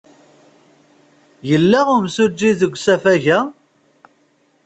[1.49, 3.39] Yella yimsujji deg usafag-a?